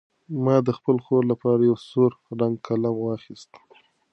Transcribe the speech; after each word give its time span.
ما 0.43 0.55
د 0.67 0.69
خپلې 0.77 1.01
خور 1.05 1.23
لپاره 1.31 1.61
یو 1.69 1.77
سور 1.89 2.11
رنګه 2.39 2.61
قلم 2.67 2.95
واخیست. 2.99 3.51